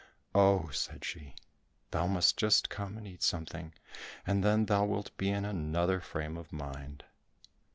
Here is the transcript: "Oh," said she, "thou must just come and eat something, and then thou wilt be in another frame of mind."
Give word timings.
"Oh," 0.33 0.69
said 0.71 1.05
she, 1.05 1.35
"thou 1.91 2.07
must 2.07 2.35
just 2.35 2.71
come 2.71 2.97
and 2.97 3.05
eat 3.05 3.21
something, 3.21 3.71
and 4.25 4.43
then 4.43 4.65
thou 4.65 4.83
wilt 4.83 5.15
be 5.15 5.29
in 5.29 5.45
another 5.45 5.99
frame 6.01 6.37
of 6.37 6.51
mind." 6.51 7.03